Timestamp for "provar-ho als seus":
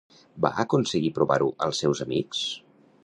1.17-2.05